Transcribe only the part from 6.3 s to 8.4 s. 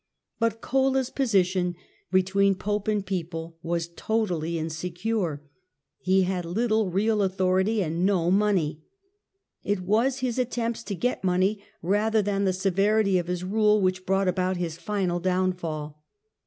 little real au thority and no